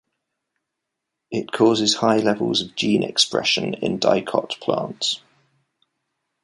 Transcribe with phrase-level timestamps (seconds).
[1.29, 5.21] It causes high levels of gene expression in dicot plants.